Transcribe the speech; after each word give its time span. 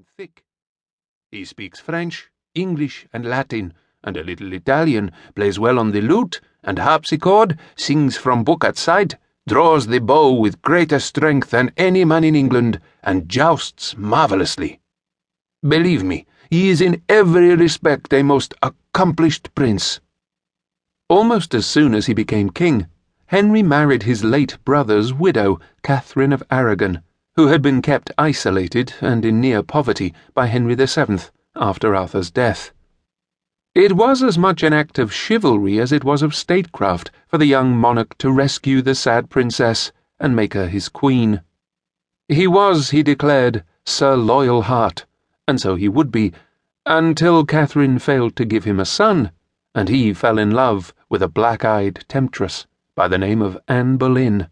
and 0.00 0.06
thick. 0.16 0.44
He 1.30 1.44
speaks 1.44 1.78
French, 1.78 2.30
English, 2.54 3.06
and 3.12 3.22
Latin, 3.22 3.74
and 4.02 4.16
a 4.16 4.24
little 4.24 4.50
Italian, 4.54 5.12
plays 5.34 5.58
well 5.58 5.78
on 5.78 5.90
the 5.90 6.00
lute 6.00 6.40
and 6.64 6.78
harpsichord, 6.78 7.58
sings 7.76 8.16
from 8.16 8.42
book 8.42 8.64
at 8.64 8.78
sight, 8.78 9.16
draws 9.46 9.88
the 9.88 9.98
bow 9.98 10.32
with 10.32 10.62
greater 10.62 10.98
strength 10.98 11.50
than 11.50 11.70
any 11.76 12.06
man 12.06 12.24
in 12.24 12.34
England, 12.34 12.80
and 13.02 13.28
jousts 13.28 13.94
marvellously. 13.94 14.80
Believe 15.62 16.02
me, 16.02 16.24
he 16.48 16.70
is 16.70 16.80
in 16.80 17.02
every 17.06 17.54
respect 17.54 18.10
a 18.14 18.22
most 18.22 18.54
accomplished 18.62 19.54
prince. 19.54 20.00
Almost 21.10 21.54
as 21.54 21.66
soon 21.66 21.94
as 21.94 22.06
he 22.06 22.14
became 22.14 22.48
king, 22.48 22.86
Henry 23.26 23.62
married 23.62 24.04
his 24.04 24.24
late 24.24 24.56
brother's 24.64 25.12
widow, 25.12 25.60
Catherine 25.82 26.32
of 26.32 26.42
Aragon, 26.50 27.02
who 27.36 27.46
had 27.46 27.62
been 27.62 27.80
kept 27.80 28.10
isolated 28.18 28.94
and 29.00 29.24
in 29.24 29.40
near 29.40 29.62
poverty 29.62 30.12
by 30.34 30.46
Henry 30.46 30.74
VII 30.74 31.18
after 31.56 31.94
Arthur's 31.94 32.30
death. 32.30 32.72
It 33.74 33.92
was 33.92 34.22
as 34.22 34.36
much 34.36 34.62
an 34.62 34.72
act 34.72 34.98
of 34.98 35.12
chivalry 35.12 35.78
as 35.78 35.92
it 35.92 36.02
was 36.02 36.22
of 36.22 36.34
statecraft 36.34 37.10
for 37.28 37.38
the 37.38 37.46
young 37.46 37.76
monarch 37.76 38.18
to 38.18 38.32
rescue 38.32 38.82
the 38.82 38.96
sad 38.96 39.30
princess 39.30 39.92
and 40.18 40.34
make 40.34 40.54
her 40.54 40.66
his 40.66 40.88
queen. 40.88 41.42
He 42.28 42.46
was, 42.46 42.90
he 42.90 43.02
declared, 43.02 43.64
Sir 43.86 44.16
Loyal 44.16 44.62
Heart, 44.62 45.06
and 45.46 45.60
so 45.60 45.76
he 45.76 45.88
would 45.88 46.10
be, 46.10 46.32
until 46.84 47.44
Catherine 47.44 47.98
failed 47.98 48.34
to 48.36 48.44
give 48.44 48.64
him 48.64 48.80
a 48.80 48.84
son, 48.84 49.30
and 49.74 49.88
he 49.88 50.12
fell 50.12 50.38
in 50.38 50.50
love 50.50 50.92
with 51.08 51.22
a 51.22 51.28
black 51.28 51.64
eyed 51.64 52.04
temptress 52.08 52.66
by 52.94 53.06
the 53.06 53.18
name 53.18 53.40
of 53.40 53.56
Anne 53.68 53.96
Boleyn. 53.96 54.48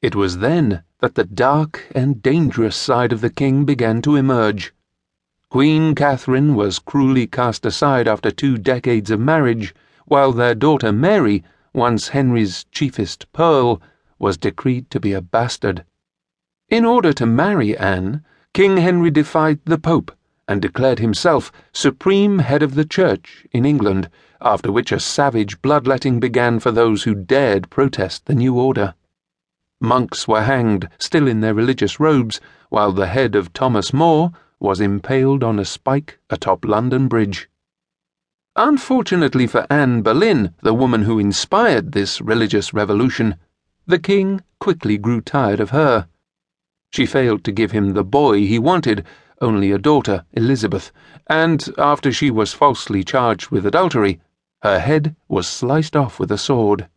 It 0.00 0.14
was 0.14 0.38
then 0.38 0.84
that 1.04 1.16
the 1.16 1.24
dark 1.24 1.86
and 1.94 2.22
dangerous 2.22 2.74
side 2.74 3.12
of 3.12 3.20
the 3.20 3.28
king 3.28 3.66
began 3.66 4.00
to 4.00 4.16
emerge. 4.16 4.72
Queen 5.50 5.94
Catherine 5.94 6.54
was 6.54 6.78
cruelly 6.78 7.26
cast 7.26 7.66
aside 7.66 8.08
after 8.08 8.30
two 8.30 8.56
decades 8.56 9.10
of 9.10 9.20
marriage, 9.20 9.74
while 10.06 10.32
their 10.32 10.54
daughter 10.54 10.92
Mary, 10.92 11.44
once 11.74 12.08
Henry's 12.08 12.64
chiefest 12.72 13.30
pearl, 13.34 13.82
was 14.18 14.38
decreed 14.38 14.88
to 14.88 14.98
be 14.98 15.12
a 15.12 15.20
bastard. 15.20 15.84
In 16.70 16.86
order 16.86 17.12
to 17.12 17.26
marry 17.26 17.76
Anne, 17.76 18.24
King 18.54 18.78
Henry 18.78 19.10
defied 19.10 19.60
the 19.66 19.76
Pope 19.76 20.10
and 20.48 20.62
declared 20.62 21.00
himself 21.00 21.52
supreme 21.70 22.38
head 22.38 22.62
of 22.62 22.76
the 22.76 22.86
Church 22.86 23.46
in 23.52 23.66
England, 23.66 24.08
after 24.40 24.72
which 24.72 24.90
a 24.90 24.98
savage 24.98 25.60
bloodletting 25.60 26.18
began 26.18 26.58
for 26.58 26.70
those 26.70 27.02
who 27.02 27.14
dared 27.14 27.68
protest 27.68 28.24
the 28.24 28.34
new 28.34 28.58
order. 28.58 28.94
Monks 29.84 30.26
were 30.26 30.42
hanged, 30.42 30.88
still 30.98 31.28
in 31.28 31.40
their 31.40 31.52
religious 31.52 32.00
robes, 32.00 32.40
while 32.70 32.90
the 32.90 33.06
head 33.06 33.34
of 33.34 33.52
Thomas 33.52 33.92
More 33.92 34.32
was 34.58 34.80
impaled 34.80 35.44
on 35.44 35.58
a 35.58 35.64
spike 35.64 36.18
atop 36.30 36.64
London 36.64 37.06
Bridge. 37.06 37.50
Unfortunately 38.56 39.46
for 39.46 39.66
Anne 39.68 40.00
Boleyn, 40.00 40.54
the 40.62 40.72
woman 40.72 41.02
who 41.02 41.18
inspired 41.18 41.92
this 41.92 42.20
religious 42.20 42.72
revolution, 42.72 43.36
the 43.86 43.98
king 43.98 44.40
quickly 44.58 44.96
grew 44.96 45.20
tired 45.20 45.60
of 45.60 45.70
her. 45.70 46.08
She 46.90 47.04
failed 47.04 47.44
to 47.44 47.52
give 47.52 47.72
him 47.72 47.92
the 47.92 48.04
boy 48.04 48.46
he 48.46 48.58
wanted, 48.58 49.04
only 49.40 49.70
a 49.70 49.78
daughter, 49.78 50.24
Elizabeth, 50.32 50.92
and 51.26 51.68
after 51.76 52.10
she 52.10 52.30
was 52.30 52.54
falsely 52.54 53.04
charged 53.04 53.50
with 53.50 53.66
adultery, 53.66 54.20
her 54.62 54.78
head 54.78 55.14
was 55.28 55.46
sliced 55.46 55.94
off 55.94 56.18
with 56.18 56.32
a 56.32 56.38
sword. 56.38 56.88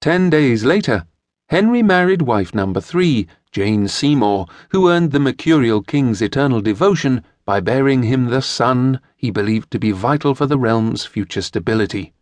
Ten 0.00 0.30
days 0.30 0.64
later, 0.64 1.06
Henry 1.50 1.82
married 1.82 2.22
wife 2.22 2.54
number 2.54 2.80
three, 2.80 3.26
Jane 3.50 3.88
Seymour, 3.88 4.46
who 4.68 4.88
earned 4.88 5.10
the 5.10 5.18
mercurial 5.18 5.82
king's 5.82 6.22
eternal 6.22 6.60
devotion 6.60 7.24
by 7.44 7.58
bearing 7.58 8.04
him 8.04 8.26
the 8.26 8.40
son 8.40 9.00
he 9.16 9.32
believed 9.32 9.68
to 9.72 9.80
be 9.80 9.90
vital 9.90 10.32
for 10.32 10.46
the 10.46 10.56
realm's 10.56 11.04
future 11.04 11.42
stability. 11.42 12.12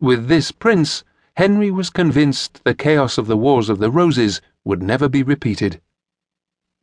With 0.00 0.28
this 0.28 0.50
prince, 0.50 1.04
Henry 1.36 1.70
was 1.70 1.90
convinced 1.90 2.64
the 2.64 2.72
chaos 2.72 3.18
of 3.18 3.26
the 3.26 3.36
Wars 3.36 3.68
of 3.68 3.80
the 3.80 3.90
Roses 3.90 4.40
would 4.64 4.82
never 4.82 5.06
be 5.06 5.22
repeated. 5.22 5.82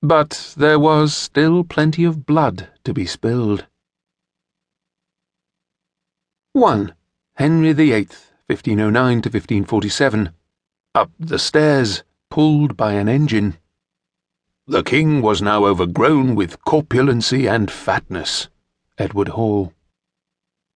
But 0.03 0.53
there 0.55 0.77
was 0.77 1.15
still 1.15 1.63
plenty 1.63 2.03
of 2.03 2.27
blood 2.27 2.69
to 2.83 2.93
be 2.93 3.07
spilled. 3.07 3.65
1. 6.53 6.93
Henry 7.37 7.73
VIII, 7.73 8.05
1509 8.45 9.21
to 9.23 9.29
1547. 9.29 10.36
Up 10.97 11.11
the 11.19 11.37
stairs, 11.37 12.03
pulled 12.31 12.75
by 12.75 12.93
an 12.93 13.07
engine. 13.07 13.59
The 14.65 14.81
king 14.81 15.21
was 15.21 15.43
now 15.43 15.65
overgrown 15.65 16.33
with 16.33 16.59
corpulency 16.65 17.47
and 17.47 17.69
fatness. 17.69 18.49
Edward 18.97 19.27
Hall. 19.27 19.73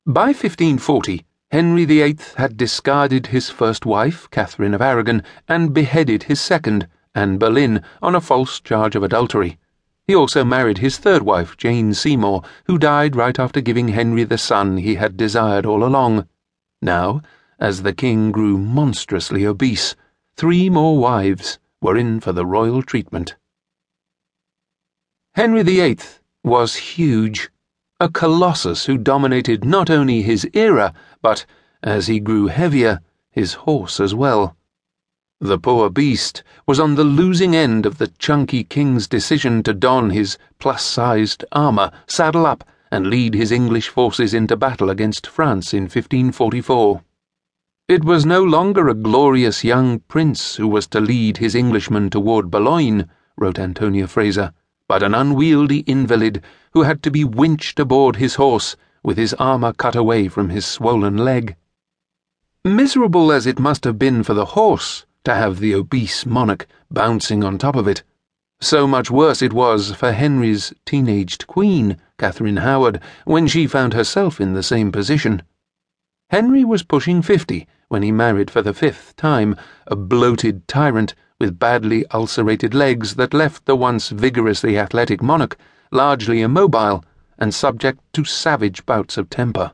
By 0.06 0.28
1540, 0.28 1.26
Henry 1.50 1.86
VIII 1.86 2.20
had 2.38 2.56
discarded 2.56 3.28
his 3.28 3.50
first 3.50 3.88
wife, 3.88 4.30
Catherine 4.30 4.76
of 4.76 4.82
Aragon, 4.84 5.24
and 5.48 5.74
beheaded 5.74 6.22
his 6.22 6.40
second, 6.40 6.88
Anne 7.16 7.40
Boleyn, 7.40 7.82
on 8.00 8.14
a 8.14 8.22
false 8.22 8.60
charge 8.60 8.96
of 8.96 9.02
adultery. 9.02 9.58
He 10.06 10.14
also 10.14 10.46
married 10.46 10.78
his 10.78 11.00
third 11.00 11.24
wife, 11.24 11.58
Jane 11.58 11.96
Seymour, 11.96 12.44
who 12.66 12.78
died 12.78 13.16
right 13.16 13.40
after 13.40 13.60
giving 13.60 13.88
Henry 13.88 14.24
the 14.24 14.38
son 14.38 14.78
he 14.78 14.94
had 14.94 15.18
desired 15.18 15.66
all 15.66 15.84
along. 15.84 16.28
Now, 16.80 17.24
as 17.60 17.82
the 17.82 17.94
king 17.94 18.32
grew 18.32 18.60
monstrously 18.60 19.48
obese, 19.48 19.96
three 20.36 20.70
more 20.70 20.98
wives 20.98 21.60
were 21.82 21.98
in 21.98 22.20
for 22.20 22.32
the 22.32 22.46
royal 22.46 22.82
treatment. 22.82 23.36
Henry 25.36 25.64
VIII 25.64 26.00
was 26.44 26.76
huge, 26.76 27.50
a 28.00 28.10
colossus 28.10 28.86
who 28.86 28.98
dominated 28.98 29.64
not 29.64 29.90
only 29.90 30.22
his 30.22 30.48
era, 30.54 30.94
but, 31.22 31.46
as 31.84 32.08
he 32.08 32.20
grew 32.20 32.48
heavier, 32.48 33.00
his 33.30 33.54
horse 33.54 34.00
as 34.00 34.14
well. 34.14 34.58
The 35.40 35.58
poor 35.58 35.90
beast 35.90 36.44
was 36.68 36.80
on 36.80 36.96
the 36.96 37.04
losing 37.04 37.56
end 37.56 37.86
of 37.86 37.98
the 37.98 38.08
chunky 38.20 38.64
king's 38.64 39.08
decision 39.08 39.64
to 39.64 39.74
don 39.74 40.12
his 40.12 40.38
plus 40.60 40.84
sized 40.84 41.46
armour, 41.52 41.92
saddle 42.08 42.46
up, 42.46 42.64
and 42.92 43.08
lead 43.08 43.34
his 43.34 43.52
English 43.52 43.88
forces 43.88 44.34
into 44.34 44.56
battle 44.56 44.90
against 44.90 45.26
France 45.26 45.74
in 45.74 45.84
1544. 45.84 47.02
It 47.92 48.06
was 48.06 48.26
no 48.26 48.42
longer 48.42 48.88
a 48.88 48.94
glorious 48.94 49.66
young 49.66 50.00
prince 50.08 50.56
who 50.56 50.66
was 50.66 50.88
to 50.88 51.02
lead 51.02 51.40
his 51.40 51.54
Englishmen 51.54 52.10
toward 52.10 52.50
Boulogne, 52.50 53.10
wrote 53.36 53.60
Antonia 53.60 54.08
Fraser, 54.08 54.54
but 54.88 55.04
an 55.04 55.14
unwieldy 55.14 55.80
invalid 55.80 56.42
who 56.72 56.84
had 56.84 57.04
to 57.04 57.12
be 57.12 57.26
winched 57.26 57.82
aboard 57.82 58.16
his 58.16 58.36
horse 58.36 58.78
with 59.04 59.18
his 59.18 59.34
armour 59.34 59.74
cut 59.74 59.94
away 59.94 60.30
from 60.30 60.52
his 60.52 60.66
swollen 60.66 61.18
leg. 61.18 61.58
Miserable 62.64 63.30
as 63.30 63.46
it 63.46 63.60
must 63.60 63.84
have 63.84 64.00
been 64.00 64.24
for 64.24 64.34
the 64.34 64.56
horse 64.56 65.06
to 65.26 65.36
have 65.36 65.60
the 65.60 65.76
obese 65.76 66.26
monarch 66.26 66.68
bouncing 66.90 67.44
on 67.44 67.58
top 67.58 67.76
of 67.76 67.90
it, 67.90 68.04
so 68.62 68.88
much 68.88 69.12
worse 69.12 69.42
it 69.42 69.52
was 69.52 69.92
for 69.92 70.14
Henry's 70.14 70.74
teenaged 70.86 71.46
queen, 71.46 71.98
Catherine 72.18 72.64
Howard, 72.64 73.02
when 73.26 73.48
she 73.48 73.68
found 73.68 73.94
herself 73.94 74.40
in 74.40 74.54
the 74.54 74.64
same 74.64 74.94
position. 74.94 75.44
Henry 76.30 76.64
was 76.64 76.84
pushing 76.84 77.22
fifty 77.22 77.68
when 77.92 78.04
he 78.04 78.12
married 78.12 78.50
for 78.50 78.62
the 78.62 78.74
fifth 78.74 79.14
time 79.18 79.54
a 79.86 79.96
bloated 79.98 80.66
tyrant 80.66 81.14
with 81.42 81.60
badly 81.60 82.06
ulcerated 82.12 82.74
legs 82.74 83.16
that 83.16 83.34
left 83.34 83.66
the 83.66 83.76
once 83.76 84.08
vigorously 84.08 84.78
athletic 84.78 85.22
monarch 85.22 85.58
largely 85.92 86.42
immobile 86.42 87.04
and 87.38 87.54
subject 87.54 88.00
to 88.14 88.24
savage 88.24 88.86
bouts 88.86 89.18
of 89.18 89.30
temper. 89.30 89.74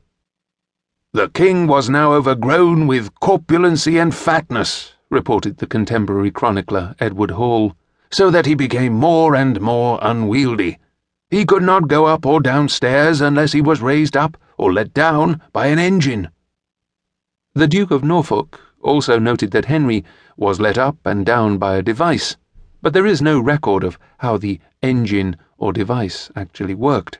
The 1.13 1.29
king 1.29 1.67
was 1.67 1.91
now 1.91 2.13
overgrown 2.13 2.87
with 2.87 3.13
corpulency 3.19 4.01
and 4.01 4.15
fatness, 4.15 4.93
reported 5.11 5.57
the 5.57 5.67
contemporary 5.67 6.31
chronicler 6.31 6.95
Edward 6.99 7.31
Hall, 7.31 7.75
so 8.11 8.31
that 8.31 8.47
he 8.47 8.55
became 8.55 8.93
more 8.93 9.35
and 9.35 9.61
more 9.61 9.99
unwieldy. 10.01 10.79
He 11.29 11.45
could 11.45 11.63
not 11.63 11.87
go 11.87 12.05
up 12.05 12.25
or 12.25 12.39
down 12.39 12.67
stairs 12.69 13.21
unless 13.21 13.51
he 13.51 13.61
was 13.61 13.79
raised 13.79 14.17
up 14.17 14.37
or 14.57 14.73
let 14.73 14.93
down 14.93 15.39
by 15.53 15.67
an 15.67 15.77
engine. 15.77 16.29
The 17.57 17.67
Duke 17.67 17.89
of 17.89 18.03
Norfolk 18.03 18.61
also 18.83 19.17
noted 19.17 19.49
that 19.49 19.65
Henry 19.65 20.05
was 20.35 20.59
let 20.59 20.77
up 20.77 20.95
and 21.03 21.25
down 21.25 21.57
by 21.57 21.75
a 21.75 21.81
device, 21.81 22.37
but 22.83 22.93
there 22.93 23.07
is 23.07 23.19
no 23.19 23.39
record 23.39 23.83
of 23.83 23.97
how 24.19 24.37
the 24.37 24.59
engine 24.83 25.37
or 25.57 25.73
device 25.73 26.29
actually 26.35 26.75
worked. 26.75 27.19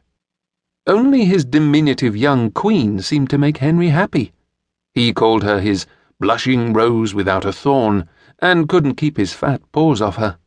Only 0.85 1.25
his 1.25 1.43
diminutive 1.43 2.15
young 2.15 2.51
queen 2.51 2.99
seemed 3.01 3.31
to 3.31 3.39
make 3.39 3.57
Henry 3.57 3.89
happy. 3.89 4.31
He 4.93 5.11
called 5.11 5.41
her 5.41 5.59
his 5.59 5.87
blushing 6.19 6.71
rose 6.71 7.15
without 7.15 7.43
a 7.43 7.51
thorn, 7.51 8.07
and 8.37 8.69
couldn't 8.69 8.93
keep 8.93 9.17
his 9.17 9.33
fat 9.33 9.63
paws 9.71 10.03
off 10.03 10.17
her. 10.17 10.37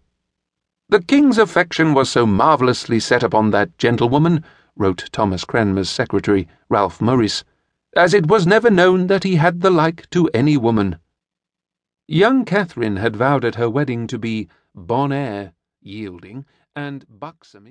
The 0.88 1.02
king's 1.02 1.36
affection 1.36 1.94
was 1.94 2.08
so 2.08 2.26
marvellously 2.26 3.00
set 3.00 3.24
upon 3.24 3.50
that 3.50 3.76
gentlewoman, 3.76 4.44
wrote 4.76 5.08
Thomas 5.10 5.44
Cranmer's 5.44 5.90
secretary, 5.90 6.46
Ralph 6.68 7.00
Morice, 7.00 7.42
as 7.96 8.14
it 8.14 8.26
was 8.28 8.46
never 8.46 8.70
known 8.70 9.08
that 9.08 9.24
he 9.24 9.36
had 9.36 9.60
the 9.60 9.70
like 9.70 10.08
to 10.10 10.28
any 10.32 10.56
woman. 10.56 10.98
Young 12.06 12.44
Catherine 12.44 12.96
had 12.96 13.16
vowed 13.16 13.44
at 13.44 13.56
her 13.56 13.70
wedding 13.70 14.06
to 14.08 14.18
be 14.18 14.48
bon 14.74 15.12
air, 15.12 15.52
yielding, 15.80 16.44
and 16.74 17.04
buxom. 17.08 17.68